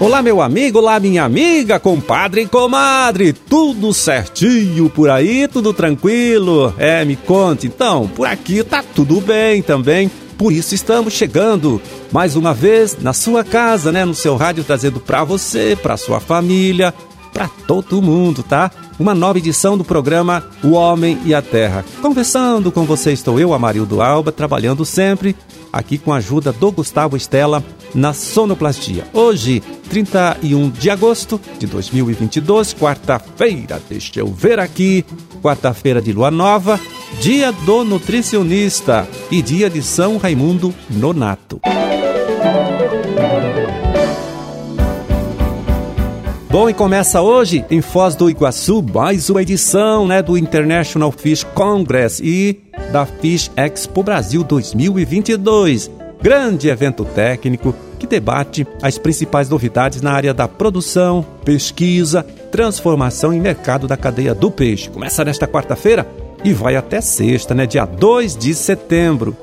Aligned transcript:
Olá, 0.00 0.22
meu 0.22 0.40
amigo, 0.40 0.78
olá, 0.78 0.98
minha 0.98 1.22
amiga, 1.24 1.78
compadre 1.78 2.40
e 2.40 2.46
comadre, 2.46 3.34
tudo 3.34 3.92
certinho 3.92 4.88
por 4.88 5.10
aí, 5.10 5.46
tudo 5.46 5.74
tranquilo? 5.74 6.72
É, 6.78 7.04
me 7.04 7.16
conte, 7.16 7.66
então, 7.66 8.08
por 8.08 8.26
aqui 8.26 8.64
tá 8.64 8.82
tudo 8.82 9.20
bem 9.20 9.60
também. 9.60 10.10
Por 10.38 10.54
isso 10.54 10.74
estamos 10.74 11.12
chegando 11.12 11.82
mais 12.10 12.34
uma 12.34 12.54
vez 12.54 12.96
na 12.98 13.12
sua 13.12 13.44
casa, 13.44 13.92
né, 13.92 14.06
no 14.06 14.14
seu 14.14 14.36
rádio 14.36 14.64
trazendo 14.64 15.00
para 15.00 15.22
você, 15.22 15.76
para 15.76 15.98
sua 15.98 16.18
família, 16.18 16.94
para 17.30 17.46
todo 17.66 18.00
mundo, 18.00 18.42
tá? 18.42 18.70
Uma 18.98 19.14
nova 19.14 19.36
edição 19.36 19.76
do 19.76 19.84
programa 19.84 20.42
O 20.64 20.70
Homem 20.70 21.18
e 21.26 21.34
a 21.34 21.42
Terra. 21.42 21.84
Conversando 22.00 22.72
com 22.72 22.84
você 22.84 23.12
estou 23.12 23.38
eu, 23.38 23.52
Amarildo 23.52 24.00
Alba, 24.00 24.32
trabalhando 24.32 24.82
sempre 24.82 25.36
aqui 25.72 25.98
com 25.98 26.12
a 26.12 26.16
ajuda 26.16 26.52
do 26.52 26.70
Gustavo 26.70 27.16
Estela 27.16 27.62
na 27.94 28.12
sonoplastia. 28.12 29.06
Hoje, 29.12 29.60
31 29.88 30.70
de 30.70 30.90
agosto 30.90 31.40
de 31.58 31.66
2022, 31.66 32.74
quarta-feira, 32.74 33.80
deixa 33.88 34.20
eu 34.20 34.26
ver 34.26 34.58
aqui, 34.58 35.04
quarta-feira 35.42 36.00
de 36.00 36.12
lua 36.12 36.30
nova, 36.30 36.78
dia 37.20 37.52
do 37.52 37.84
nutricionista 37.84 39.08
e 39.30 39.42
dia 39.42 39.68
de 39.68 39.82
São 39.82 40.16
Raimundo 40.16 40.74
Nonato. 40.88 41.60
Bom, 46.50 46.68
e 46.68 46.74
começa 46.74 47.22
hoje 47.22 47.64
em 47.70 47.80
Foz 47.80 48.16
do 48.16 48.28
Iguaçu 48.28 48.82
mais 48.82 49.30
uma 49.30 49.40
edição 49.40 50.04
né, 50.04 50.20
do 50.20 50.36
International 50.36 51.12
Fish 51.12 51.44
Congress 51.44 52.20
e 52.20 52.60
da 52.90 53.06
Fish 53.06 53.50
Expo 53.56 54.02
Brasil 54.02 54.42
2022. 54.44 55.90
Grande 56.20 56.68
evento 56.68 57.04
técnico 57.04 57.74
que 57.98 58.06
debate 58.06 58.66
as 58.82 58.98
principais 58.98 59.48
novidades 59.48 60.02
na 60.02 60.12
área 60.12 60.34
da 60.34 60.48
produção, 60.48 61.24
pesquisa, 61.44 62.22
transformação 62.50 63.32
e 63.32 63.40
mercado 63.40 63.86
da 63.86 63.96
cadeia 63.96 64.34
do 64.34 64.50
peixe. 64.50 64.90
Começa 64.90 65.24
nesta 65.24 65.46
quarta-feira 65.46 66.06
e 66.44 66.52
vai 66.52 66.76
até 66.76 67.00
sexta, 67.00 67.54
né, 67.54 67.66
dia 67.66 67.84
2 67.84 68.36
de 68.36 68.54
setembro. 68.54 69.36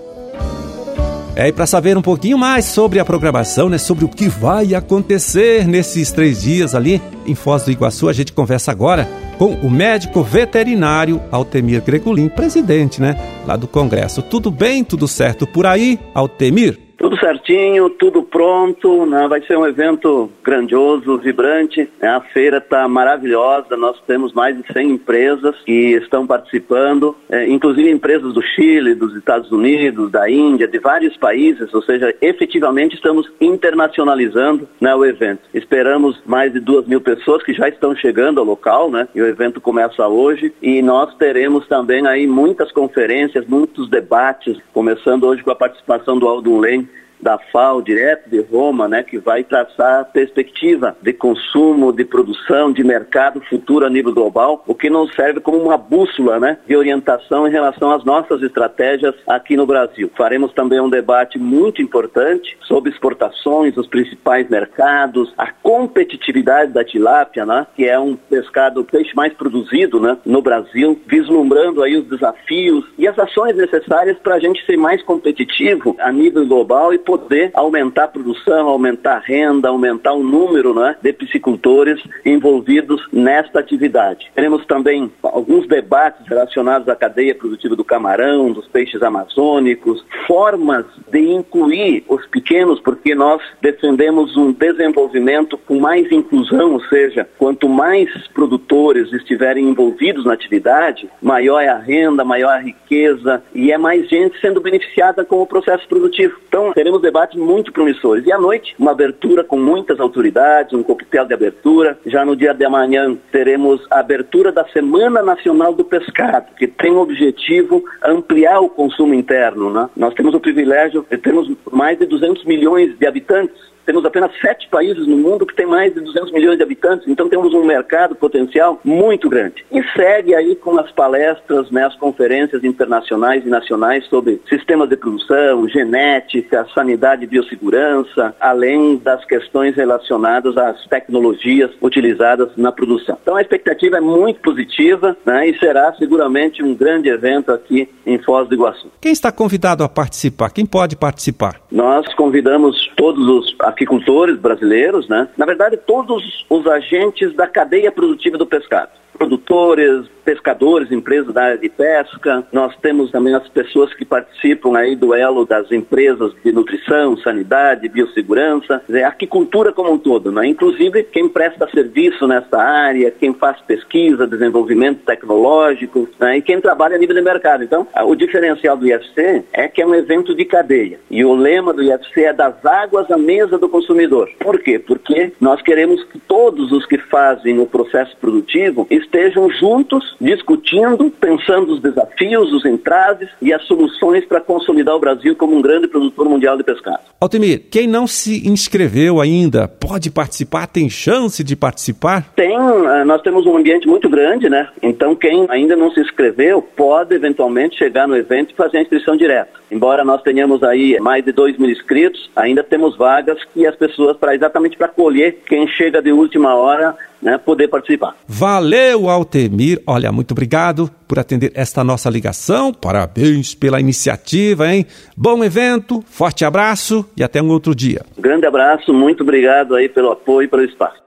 É, 1.37 1.49
e 1.49 1.51
para 1.51 1.67
saber 1.67 1.95
um 1.95 2.01
pouquinho 2.01 2.35
mais 2.35 2.65
sobre 2.65 2.97
a 2.97 3.05
programação, 3.05 3.69
né, 3.69 3.77
sobre 3.77 4.03
o 4.03 4.09
que 4.09 4.27
vai 4.27 4.73
acontecer 4.73 5.67
nesses 5.67 6.11
três 6.11 6.41
dias 6.41 6.73
ali 6.73 6.99
em 7.27 7.35
Foz 7.35 7.61
do 7.61 7.69
Iguaçu, 7.69 8.09
a 8.09 8.13
gente 8.13 8.33
conversa 8.33 8.71
agora 8.71 9.07
com 9.37 9.53
o 9.53 9.69
médico 9.69 10.23
veterinário 10.23 11.21
Altemir 11.31 11.83
Gregulin, 11.83 12.27
presidente, 12.27 12.99
né, 12.99 13.15
lá 13.45 13.55
do 13.55 13.67
Congresso. 13.67 14.23
Tudo 14.23 14.49
bem, 14.49 14.83
tudo 14.83 15.07
certo 15.07 15.45
por 15.45 15.67
aí, 15.67 15.99
Altemir? 16.11 16.86
Tudo 16.97 17.15
certinho, 17.19 17.91
tudo 17.91 18.23
pronto, 18.23 19.05
né? 19.05 19.27
vai 19.27 19.39
ser 19.41 19.55
um 19.55 19.67
evento 19.67 20.31
grandioso, 20.43 21.19
vibrante. 21.19 21.87
Né? 22.01 22.09
A 22.09 22.21
feira 22.21 22.57
está 22.57 22.87
maravilhosa, 22.87 23.77
nós 23.77 24.01
temos 24.07 24.33
mais 24.33 24.57
de 24.57 24.73
100 24.73 24.89
empresas 24.89 25.55
que 25.63 25.91
estão 25.93 26.25
participando, 26.25 27.15
é, 27.29 27.47
inclusive 27.47 27.91
empresas 27.91 28.33
do 28.33 28.41
Chile, 28.41 28.95
dos 28.95 29.15
Estados 29.15 29.51
Unidos, 29.51 30.11
da 30.11 30.27
Índia, 30.27 30.67
de 30.67 30.79
vários 30.79 31.15
países, 31.17 31.71
ou 31.71 31.83
seja, 31.83 32.15
efetivamente 32.19 32.95
estamos 32.95 33.31
internacionalizando 33.39 34.67
né, 34.81 34.95
o 34.95 35.05
evento. 35.05 35.41
Esperamos 35.53 36.19
mais 36.25 36.51
de 36.51 36.59
duas 36.59 36.87
mil 36.87 36.99
pessoas 36.99 37.43
que 37.43 37.53
já 37.53 37.69
estão 37.69 37.95
chegando 37.95 38.39
ao 38.39 38.45
local, 38.45 38.89
né? 38.89 39.07
e 39.13 39.21
o 39.21 39.27
evento 39.27 39.61
começa 39.61 40.07
hoje, 40.07 40.51
e 40.63 40.81
nós 40.81 41.13
teremos 41.15 41.67
também 41.67 42.07
aí 42.07 42.25
muitas 42.25 42.71
conferências, 42.71 43.45
muitos 43.45 43.87
debates, 43.87 44.57
começando 44.73 45.25
hoje 45.25 45.43
com 45.43 45.51
a 45.51 45.55
participação 45.55 46.17
do 46.17 46.27
Aldo 46.27 46.57
Len, 46.57 46.86
da 47.21 47.37
FAO, 47.37 47.81
direto 47.81 48.29
de 48.29 48.39
Roma, 48.41 48.87
né, 48.87 49.03
que 49.03 49.17
vai 49.17 49.43
traçar 49.43 50.01
a 50.01 50.05
perspectiva 50.05 50.95
de 51.01 51.13
consumo, 51.13 51.91
de 51.91 52.05
produção, 52.05 52.71
de 52.71 52.83
mercado 52.83 53.41
futuro 53.41 53.85
a 53.85 53.89
nível 53.89 54.13
global, 54.13 54.63
o 54.67 54.75
que 54.75 54.89
nos 54.89 55.13
serve 55.13 55.39
como 55.39 55.57
uma 55.57 55.77
bússola 55.77 56.39
né, 56.39 56.57
de 56.67 56.75
orientação 56.75 57.47
em 57.47 57.51
relação 57.51 57.91
às 57.91 58.03
nossas 58.03 58.41
estratégias 58.41 59.15
aqui 59.27 59.55
no 59.55 59.65
Brasil. 59.65 60.11
Faremos 60.15 60.53
também 60.53 60.79
um 60.79 60.89
debate 60.89 61.37
muito 61.37 61.81
importante 61.81 62.57
sobre 62.61 62.91
exportações, 62.91 63.75
os 63.77 63.87
principais 63.87 64.49
mercados, 64.49 65.33
a 65.37 65.51
competitividade 65.51 66.71
da 66.71 66.83
tilápia, 66.83 67.45
né, 67.45 67.67
que 67.75 67.85
é 67.85 67.99
um 67.99 68.15
pescado, 68.15 68.83
peixe 68.83 69.15
mais 69.15 69.33
produzido 69.33 69.99
né, 69.99 70.17
no 70.25 70.41
Brasil, 70.41 70.99
vislumbrando 71.07 71.83
aí 71.83 71.97
os 71.97 72.05
desafios 72.07 72.85
e 72.97 73.07
as 73.07 73.17
ações 73.17 73.55
necessárias 73.55 74.17
para 74.19 74.35
a 74.35 74.39
gente 74.39 74.65
ser 74.65 74.77
mais 74.77 75.01
competitivo 75.03 75.95
a 75.99 76.11
nível 76.11 76.45
global 76.45 76.93
e 76.93 76.97
poder 77.07 77.51
aumentar 77.53 78.03
a 78.03 78.07
produção, 78.09 78.67
aumentar 78.67 79.15
a 79.15 79.19
renda, 79.19 79.69
aumentar 79.69 80.11
o 80.11 80.21
número 80.21 80.73
né, 80.73 80.97
de 81.01 81.13
piscicultores 81.13 82.03
envolvidos 82.25 83.01
nesta 83.13 83.61
atividade. 83.61 84.29
Teremos 84.35 84.65
também 84.65 85.09
alguns 85.23 85.65
debates 85.69 86.27
relacionados 86.27 86.89
à 86.89 86.97
cadeia 86.97 87.33
produtiva 87.33 87.77
do 87.77 87.85
camarão, 87.85 88.51
dos 88.51 88.67
peixes 88.67 89.01
amazônicos, 89.01 90.05
formas 90.27 90.85
de 91.09 91.31
incluir 91.31 92.03
os 92.09 92.25
pequenos, 92.25 92.81
porque 92.81 93.15
nós 93.15 93.41
defendemos 93.61 94.35
um 94.35 94.51
desenvolvimento 94.51 95.57
com 95.57 95.79
mais 95.79 96.11
inclusão, 96.11 96.73
ou 96.73 96.83
seja, 96.87 97.25
quanto 97.37 97.69
mais 97.69 98.09
produtores 98.33 99.13
estiverem 99.13 99.69
envolvidos 99.69 100.25
na 100.25 100.33
atividade, 100.33 101.09
maior 101.21 101.61
é 101.61 101.69
a 101.69 101.77
renda, 101.77 102.25
maior 102.25 102.49
a 102.49 102.59
riqueza 102.59 103.41
e 103.55 103.71
é 103.71 103.77
mais 103.77 104.09
gente 104.09 104.37
sendo 104.41 104.59
beneficiada 104.59 105.23
com 105.23 105.41
o 105.41 105.47
processo 105.47 105.87
produtivo. 105.87 106.35
Então, 106.49 106.73
teremos 106.73 106.96
teremos 106.97 107.01
debates 107.01 107.39
muito 107.39 107.71
promissores. 107.71 108.25
E 108.25 108.31
à 108.31 108.37
noite, 108.37 108.75
uma 108.77 108.91
abertura 108.91 109.43
com 109.43 109.57
muitas 109.57 109.99
autoridades, 109.99 110.73
um 110.73 110.83
coquetel 110.83 111.25
de 111.25 111.33
abertura. 111.33 111.97
Já 112.05 112.25
no 112.25 112.35
dia 112.35 112.53
de 112.53 112.65
amanhã, 112.65 113.15
teremos 113.31 113.85
a 113.89 113.99
abertura 113.99 114.51
da 114.51 114.65
Semana 114.69 115.21
Nacional 115.21 115.73
do 115.73 115.83
Pescado, 115.83 116.47
que 116.57 116.67
tem 116.67 116.91
o 116.91 116.99
objetivo 116.99 117.83
ampliar 118.03 118.59
o 118.59 118.69
consumo 118.69 119.13
interno. 119.13 119.71
Né? 119.71 119.89
Nós 119.95 120.13
temos 120.13 120.33
o 120.33 120.39
privilégio 120.39 121.05
de 121.09 121.17
termos 121.17 121.51
mais 121.71 121.97
de 121.97 122.05
200 122.05 122.43
milhões 122.45 122.97
de 122.97 123.05
habitantes 123.05 123.76
temos 123.87 124.03
apenas 124.03 124.31
sete 124.41 124.67
países 124.67 125.07
no 125.07 125.17
mundo 125.17 125.45
que 125.45 125.55
tem 125.55 125.65
mais 125.65 125.93
de 125.93 126.01
200 126.01 126.33
milhões 126.33 126.57
de 126.57 126.63
habitantes, 126.63 127.07
então 127.07 127.29
temos 127.29 127.53
um 127.53 127.63
mercado 127.63 128.15
potencial 128.15 128.81
muito 128.83 129.29
grande. 129.29 129.65
E 129.71 129.81
segue 129.95 130.35
aí 130.35 130.57
com 130.57 130.77
as 130.77 130.91
palestras, 130.91 131.71
né, 131.71 131.85
as 131.85 131.95
conferências 131.95 132.65
internacionais 132.65 133.45
e 133.45 133.49
nacionais 133.49 134.05
sobre 134.07 134.41
sistemas 134.49 134.89
de 134.89 134.97
produção, 134.97 135.69
genética, 135.69 136.67
sanidade 136.73 137.23
e 137.23 137.27
biossegurança, 137.27 138.35
além 138.41 138.97
das 138.97 139.23
questões 139.23 139.73
relacionadas 139.73 140.57
às 140.57 140.85
tecnologias 140.87 141.71
utilizadas 141.81 142.49
na 142.57 142.73
produção. 142.73 143.17
Então 143.21 143.37
a 143.37 143.41
expectativa 143.41 143.97
é 143.97 144.01
muito 144.01 144.41
positiva 144.41 145.15
né, 145.25 145.47
e 145.47 145.57
será 145.59 145.93
seguramente 145.93 146.61
um 146.61 146.75
grande 146.75 147.07
evento 147.07 147.53
aqui 147.53 147.89
em 148.05 148.17
Foz 148.19 148.49
do 148.49 148.55
Iguaçu. 148.55 148.91
Quem 148.99 149.13
está 149.13 149.31
convidado 149.31 149.81
a 149.81 149.87
participar? 149.87 150.49
Quem 150.49 150.65
pode 150.65 150.97
participar? 150.97 151.61
Nós 151.71 152.13
convidamos 152.15 152.91
todos 152.97 153.25
os 153.29 153.53
aquicultores 153.77 154.37
brasileiros, 154.37 155.07
né? 155.07 155.27
Na 155.37 155.45
verdade, 155.45 155.77
todos 155.77 156.45
os 156.49 156.67
agentes 156.67 157.33
da 157.35 157.45
cadeia 157.45 157.91
produtiva 157.91 158.37
do 158.37 158.45
pescado 158.45 158.89
produtores, 159.17 160.07
pescadores, 160.27 160.91
empresas 160.91 161.33
da 161.33 161.43
área 161.43 161.57
de 161.57 161.69
pesca. 161.69 162.45
Nós 162.51 162.75
temos 162.81 163.09
também 163.11 163.33
as 163.33 163.47
pessoas 163.47 163.93
que 163.93 164.03
participam 164.03 164.77
aí 164.77 164.93
do 164.93 165.13
elo 165.13 165.45
das 165.45 165.71
empresas 165.71 166.33
de 166.43 166.51
nutrição, 166.51 167.15
sanidade, 167.17 167.87
biossegurança, 167.87 168.83
é, 168.89 169.05
aquicultura 169.05 169.71
como 169.71 169.93
um 169.93 169.97
todo, 169.97 170.29
né? 170.29 170.45
Inclusive 170.45 171.03
quem 171.03 171.29
presta 171.29 171.69
serviço 171.69 172.27
nessa 172.27 172.57
área, 172.57 173.09
quem 173.09 173.33
faz 173.33 173.61
pesquisa, 173.61 174.27
desenvolvimento 174.27 175.05
tecnológico 175.05 176.09
né? 176.19 176.37
e 176.37 176.41
quem 176.41 176.59
trabalha 176.59 176.95
a 176.95 176.99
nível 176.99 177.15
de 177.15 177.21
mercado. 177.21 177.63
Então, 177.63 177.87
o 178.05 178.15
diferencial 178.15 178.75
do 178.75 178.85
IFC 178.85 179.45
é 179.53 179.67
que 179.69 179.81
é 179.81 179.87
um 179.87 179.95
evento 179.95 180.35
de 180.35 180.43
cadeia. 180.43 180.99
E 181.09 181.23
o 181.23 181.33
lema 181.33 181.73
do 181.73 181.81
IFC 181.81 182.25
é 182.25 182.33
das 182.33 182.65
águas 182.65 183.09
à 183.09 183.17
mesa 183.17 183.57
do 183.57 183.69
consumidor. 183.69 184.29
Por 184.39 184.59
quê? 184.59 184.77
Porque 184.77 185.31
nós 185.39 185.61
queremos 185.61 186.03
que 186.05 186.19
todos 186.19 186.71
os 186.73 186.85
que 186.85 186.97
fazem 186.97 187.59
o 187.59 187.65
processo 187.65 188.15
produtivo 188.17 188.85
estejam 189.07 189.49
juntos, 189.49 190.15
discutindo, 190.19 191.09
pensando 191.09 191.73
os 191.73 191.81
desafios, 191.81 192.51
os 192.53 192.65
entraves 192.65 193.29
e 193.41 193.53
as 193.53 193.63
soluções 193.63 194.25
para 194.25 194.41
consolidar 194.41 194.95
o 194.95 194.99
Brasil 194.99 195.35
como 195.35 195.55
um 195.55 195.61
grande 195.61 195.87
produtor 195.87 196.29
mundial 196.29 196.57
de 196.57 196.63
pescado. 196.63 196.99
Altemir, 197.19 197.63
quem 197.71 197.87
não 197.87 198.05
se 198.05 198.47
inscreveu 198.47 199.19
ainda 199.19 199.67
pode 199.67 200.11
participar? 200.11 200.67
Tem 200.67 200.89
chance 200.89 201.43
de 201.43 201.55
participar? 201.55 202.33
Tem, 202.35 202.55
eh, 202.55 203.03
nós 203.05 203.21
temos 203.21 203.45
um 203.45 203.57
ambiente 203.57 203.87
muito 203.87 204.09
grande, 204.09 204.49
né? 204.49 204.67
Então 204.83 205.15
quem 205.15 205.45
ainda 205.49 205.75
não 205.75 205.89
se 205.91 205.99
inscreveu 206.01 206.61
pode 206.61 207.15
eventualmente 207.15 207.77
chegar 207.77 208.07
no 208.07 208.15
evento 208.15 208.51
e 208.51 208.55
fazer 208.55 208.77
a 208.77 208.81
inscrição 208.81 209.15
direta. 209.15 209.57
Embora 209.71 210.03
nós 210.03 210.21
tenhamos 210.21 210.63
aí 210.63 210.97
mais 210.99 211.23
de 211.23 211.31
2 211.31 211.57
mil 211.57 211.69
inscritos, 211.69 212.29
ainda 212.35 212.63
temos 212.63 212.97
vagas 212.97 213.37
que 213.53 213.65
as 213.65 213.75
pessoas, 213.75 214.17
para 214.17 214.35
exatamente 214.35 214.77
para 214.77 214.87
colher 214.87 215.43
quem 215.45 215.67
chega 215.67 216.01
de 216.01 216.11
última 216.11 216.55
hora, 216.55 216.95
né, 217.21 217.37
poder 217.37 217.67
participar. 217.67 218.15
Valeu, 218.27 219.09
Altemir. 219.09 219.81
Olha, 219.87 220.11
muito 220.11 220.31
obrigado 220.31 220.89
por 221.07 221.17
atender 221.17 221.51
esta 221.55 221.83
nossa 221.83 222.09
ligação. 222.09 222.73
Parabéns 222.73 223.55
pela 223.55 223.79
iniciativa, 223.79 224.71
hein? 224.71 224.85
Bom 225.15 225.43
evento, 225.43 226.03
forte 226.07 226.45
abraço 226.45 227.05
e 227.17 227.23
até 227.23 227.41
um 227.41 227.49
outro 227.49 227.73
dia. 227.73 228.01
Grande 228.17 228.45
abraço, 228.45 228.93
muito 228.93 229.23
obrigado 229.23 229.75
aí 229.75 229.89
pelo 229.89 230.11
apoio 230.11 230.45
e 230.45 230.47
pelo 230.47 230.63
espaço. 230.63 231.06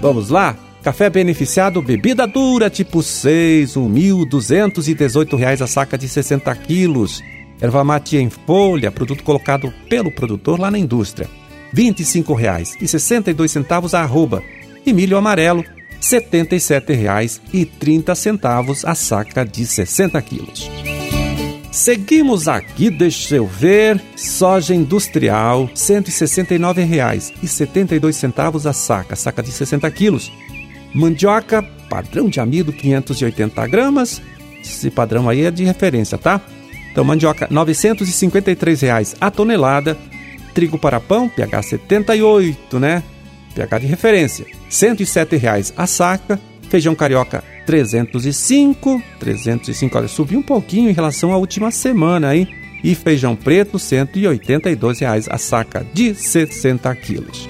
Vamos 0.01 0.29
lá? 0.29 0.55
Café 0.83 1.09
beneficiado, 1.09 1.81
bebida 1.81 2.27
dura 2.27 2.69
tipo 2.69 3.01
6, 3.01 3.75
R$ 3.75 3.81
1.218 3.83 5.61
a 5.61 5.67
saca 5.67 5.97
de 5.97 6.09
60 6.09 6.53
quilos. 6.55 7.23
Erva 7.61 7.85
mate 7.85 8.17
em 8.17 8.29
folha, 8.29 8.91
produto 8.91 9.23
colocado 9.23 9.73
pelo 9.89 10.11
produtor 10.11 10.59
lá 10.59 10.69
na 10.69 10.77
indústria, 10.77 11.29
R$ 11.73 11.93
25,62 11.93 13.93
a 13.93 14.01
arroba. 14.01 14.43
E 14.85 14.91
milho 14.91 15.15
amarelo, 15.15 15.61
R$ 15.61 15.69
77,30 16.01 18.83
a 18.83 18.93
saca 18.93 19.45
de 19.45 19.65
60 19.65 20.21
quilos. 20.21 20.69
Seguimos 21.71 22.49
aqui, 22.49 22.89
deixa 22.89 23.37
eu 23.37 23.47
ver. 23.47 24.01
Soja 24.17 24.75
industrial, 24.75 25.67
R$ 25.67 25.75
169,72 25.75 28.69
a 28.69 28.73
saca, 28.73 29.15
saca 29.15 29.41
de 29.41 29.53
60 29.53 29.89
quilos. 29.91 30.29
Mandioca, 30.93 31.63
padrão 31.89 32.29
de 32.29 32.39
amido, 32.39 32.71
580 32.71 33.67
gramas. 33.67 34.21
Esse 34.61 34.89
padrão 34.89 35.27
aí 35.27 35.45
é 35.45 35.51
de 35.51 35.63
referência, 35.63 36.17
tá? 36.17 36.39
Então, 36.91 37.03
mandioca, 37.03 37.47
953 37.49 38.81
reais 38.81 39.15
a 39.19 39.31
tonelada. 39.31 39.97
Trigo 40.53 40.77
para 40.77 40.99
pão, 40.99 41.27
pH 41.27 41.63
78, 41.63 42.79
né? 42.79 43.03
pH 43.53 43.79
de 43.79 43.87
referência. 43.87 44.45
107 44.69 45.35
reais 45.37 45.73
a 45.75 45.87
saca. 45.87 46.39
Feijão 46.69 46.95
carioca, 46.95 47.43
305. 47.65 49.01
305, 49.19 49.97
olha, 49.97 50.07
subiu 50.07 50.39
um 50.39 50.43
pouquinho 50.43 50.89
em 50.89 50.93
relação 50.93 51.31
à 51.31 51.37
última 51.37 51.71
semana, 51.71 52.35
hein? 52.35 52.47
E 52.83 52.93
feijão 52.95 53.35
preto, 53.35 53.79
182 53.79 54.99
reais 54.99 55.27
a 55.29 55.37
saca 55.37 55.85
de 55.93 56.13
60 56.13 56.93
quilos. 56.95 57.47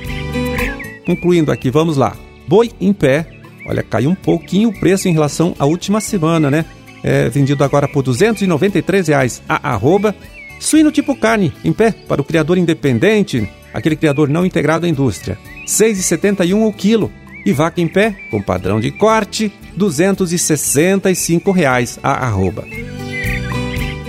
Concluindo 1.06 1.52
aqui, 1.52 1.72
vamos 1.72 1.98
lá. 1.98 2.16
Boi 2.48 2.72
em 2.80 2.94
pé, 2.94 3.28
olha, 3.66 3.84
caiu 3.84 4.10
um 4.10 4.16
pouquinho 4.16 4.70
o 4.70 4.80
preço 4.80 5.08
em 5.08 5.14
relação 5.14 5.56
à 5.58 5.66
última 5.66 6.02
semana, 6.02 6.50
né? 6.50 6.66
É 7.04 7.28
vendido 7.30 7.64
agora 7.64 7.88
por 7.88 8.02
293 8.02 9.08
reais 9.08 9.42
a 9.48 9.72
arroba. 9.72 10.16
Suíno 10.60 10.92
tipo 10.92 11.16
carne, 11.16 11.52
em 11.64 11.74
pé, 11.74 11.92
para 11.92 12.22
o 12.22 12.24
criador 12.24 12.58
independente, 12.58 13.50
aquele 13.74 13.98
criador 13.98 14.30
não 14.30 14.46
integrado 14.46 14.86
à 14.86 14.90
indústria, 14.90 15.38
R$ 15.44 15.66
6,71 15.66 16.68
o 16.68 16.72
quilo. 16.72 17.12
E 17.46 17.52
vaca 17.52 17.82
em 17.82 17.88
pé, 17.90 18.16
com 18.32 18.42
padrão 18.42 18.80
de 18.80 18.90
corte, 18.90 19.52
265 19.76 21.52
reais 21.52 22.00
a 22.02 22.26
arroba. 22.26 22.64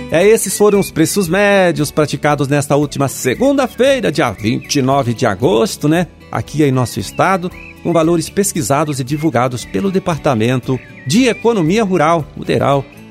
É, 0.09 0.25
esses 0.25 0.57
foram 0.57 0.79
os 0.79 0.91
preços 0.91 1.27
médios 1.27 1.91
praticados 1.91 2.47
nesta 2.47 2.77
última 2.77 3.09
segunda-feira, 3.09 4.11
dia 4.11 4.31
29 4.31 5.13
de 5.13 5.25
agosto, 5.25 5.89
né? 5.89 6.07
Aqui 6.31 6.63
em 6.63 6.71
nosso 6.71 6.99
estado, 6.99 7.51
com 7.85 7.93
valores 7.93 8.31
pesquisados 8.31 8.99
e 8.99 9.03
divulgados 9.03 9.63
pelo 9.63 9.91
Departamento 9.91 10.79
de 11.05 11.27
Economia 11.27 11.83
Rural, 11.83 12.25
o 12.35 12.43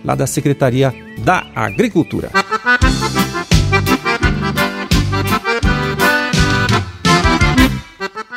lá 0.05 0.17
da 0.17 0.27
Secretaria 0.27 0.93
da 1.19 1.47
Agricultura. 1.55 2.29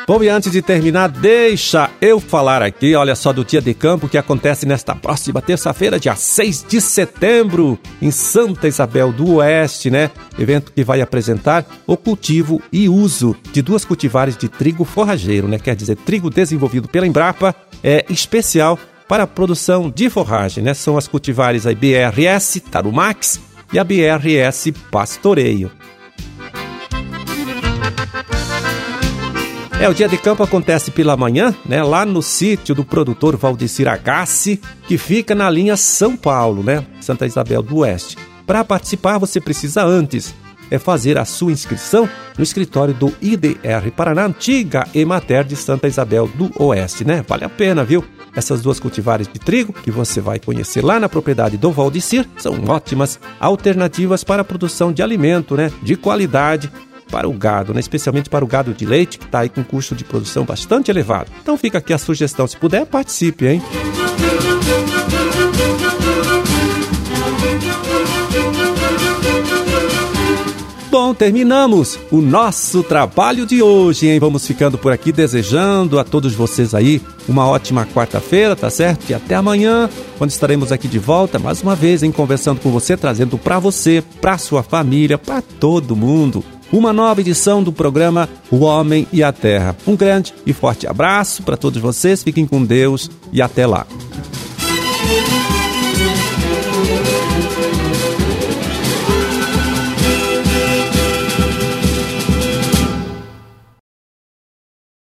Bom, 0.08 0.22
e 0.22 0.28
antes 0.30 0.50
de 0.50 0.62
terminar, 0.62 1.10
deixa 1.10 1.90
eu 2.00 2.18
falar 2.18 2.62
aqui, 2.62 2.94
olha 2.94 3.14
só, 3.14 3.30
do 3.30 3.44
Dia 3.44 3.60
de 3.60 3.74
Campo 3.74 4.08
que 4.08 4.16
acontece 4.16 4.64
nesta 4.64 4.94
próxima 4.94 5.42
terça-feira, 5.42 6.00
dia 6.00 6.16
6 6.16 6.64
de 6.66 6.80
setembro, 6.80 7.78
em 8.00 8.10
Santa 8.10 8.66
Isabel 8.66 9.12
do 9.12 9.34
Oeste, 9.34 9.90
né? 9.90 10.10
Evento 10.38 10.72
que 10.72 10.82
vai 10.82 11.02
apresentar 11.02 11.66
o 11.86 11.94
cultivo 11.94 12.58
e 12.72 12.88
uso 12.88 13.36
de 13.52 13.60
duas 13.60 13.84
cultivares 13.84 14.34
de 14.34 14.48
trigo 14.48 14.82
forrageiro, 14.82 15.46
né? 15.46 15.58
Quer 15.58 15.76
dizer, 15.76 15.96
trigo 15.96 16.30
desenvolvido 16.30 16.88
pela 16.88 17.06
Embrapa, 17.06 17.54
é 17.84 18.06
especial 18.08 18.78
para 19.06 19.24
a 19.24 19.26
produção 19.26 19.90
de 19.90 20.08
forragem, 20.08 20.64
né? 20.64 20.72
São 20.72 20.96
as 20.96 21.06
cultivares 21.06 21.66
aí 21.66 21.74
BRS 21.74 22.62
Tarumax 22.70 23.38
e 23.70 23.78
a 23.78 23.84
BRS 23.84 24.72
Pastoreio. 24.90 25.70
É, 29.80 29.88
o 29.88 29.94
dia 29.94 30.08
de 30.08 30.18
campo 30.18 30.42
acontece 30.42 30.90
pela 30.90 31.16
manhã, 31.16 31.54
né, 31.64 31.80
lá 31.84 32.04
no 32.04 32.20
sítio 32.20 32.74
do 32.74 32.84
produtor 32.84 33.36
Valdecir 33.36 33.86
Agassi, 33.86 34.60
que 34.88 34.98
fica 34.98 35.36
na 35.36 35.48
linha 35.48 35.76
São 35.76 36.16
Paulo, 36.16 36.64
né, 36.64 36.84
Santa 37.00 37.24
Isabel 37.26 37.62
do 37.62 37.78
Oeste. 37.78 38.18
Para 38.44 38.64
participar, 38.64 39.18
você 39.18 39.40
precisa 39.40 39.84
antes 39.84 40.34
é 40.70 40.78
fazer 40.78 41.16
a 41.16 41.24
sua 41.24 41.52
inscrição 41.52 42.08
no 42.36 42.44
escritório 42.44 42.92
do 42.92 43.12
IDR 43.20 43.90
Paraná, 43.96 44.26
antiga 44.26 44.86
Emater 44.94 45.44
de 45.44 45.56
Santa 45.56 45.88
Isabel 45.88 46.28
do 46.28 46.50
Oeste, 46.62 47.04
né? 47.04 47.24
Vale 47.26 47.44
a 47.44 47.48
pena, 47.48 47.84
viu? 47.84 48.04
Essas 48.36 48.60
duas 48.60 48.78
cultivares 48.78 49.26
de 49.26 49.38
trigo 49.38 49.72
que 49.72 49.90
você 49.90 50.20
vai 50.20 50.38
conhecer 50.38 50.84
lá 50.84 51.00
na 51.00 51.08
propriedade 51.08 51.56
do 51.56 51.72
Valdecir 51.72 52.28
são 52.36 52.52
ótimas 52.68 53.18
alternativas 53.40 54.22
para 54.22 54.42
a 54.42 54.44
produção 54.44 54.92
de 54.92 55.02
alimento, 55.02 55.56
né? 55.56 55.72
De 55.82 55.96
qualidade 55.96 56.70
para 57.10 57.28
o 57.28 57.32
gado, 57.32 57.74
né? 57.74 57.80
especialmente 57.80 58.30
para 58.30 58.44
o 58.44 58.48
gado 58.48 58.72
de 58.72 58.86
leite, 58.86 59.18
que 59.18 59.24
está 59.24 59.40
aí 59.40 59.48
com 59.48 59.64
custo 59.64 59.94
de 59.94 60.04
produção 60.04 60.44
bastante 60.44 60.90
elevado. 60.90 61.30
Então 61.42 61.56
fica 61.56 61.78
aqui 61.78 61.92
a 61.92 61.98
sugestão, 61.98 62.46
se 62.46 62.56
puder, 62.56 62.86
participe, 62.86 63.46
hein? 63.46 63.62
Bom, 70.90 71.12
terminamos 71.12 71.98
o 72.10 72.20
nosso 72.22 72.82
trabalho 72.82 73.44
de 73.44 73.62
hoje, 73.62 74.08
hein? 74.08 74.18
Vamos 74.18 74.46
ficando 74.46 74.78
por 74.78 74.90
aqui 74.90 75.12
desejando 75.12 75.98
a 75.98 76.04
todos 76.04 76.34
vocês 76.34 76.74
aí 76.74 77.00
uma 77.28 77.46
ótima 77.46 77.86
quarta-feira, 77.86 78.56
tá 78.56 78.70
certo? 78.70 79.08
E 79.10 79.14
até 79.14 79.34
amanhã, 79.34 79.88
quando 80.16 80.30
estaremos 80.30 80.72
aqui 80.72 80.88
de 80.88 80.98
volta 80.98 81.38
mais 81.38 81.62
uma 81.62 81.76
vez, 81.76 82.02
hein? 82.02 82.10
Conversando 82.10 82.60
com 82.60 82.70
você, 82.70 82.96
trazendo 82.96 83.36
para 83.36 83.58
você, 83.58 84.02
para 84.20 84.38
sua 84.38 84.62
família, 84.62 85.18
para 85.18 85.40
todo 85.42 85.94
mundo 85.94 86.42
uma 86.72 86.92
nova 86.92 87.20
edição 87.20 87.62
do 87.62 87.72
programa 87.72 88.28
O 88.50 88.58
Homem 88.58 89.06
e 89.12 89.22
a 89.22 89.32
Terra. 89.32 89.76
Um 89.86 89.96
grande 89.96 90.34
e 90.46 90.52
forte 90.52 90.86
abraço 90.86 91.42
para 91.42 91.56
todos 91.56 91.80
vocês, 91.80 92.22
fiquem 92.22 92.46
com 92.46 92.64
Deus 92.64 93.10
e 93.32 93.40
até 93.42 93.66
lá. 93.66 93.86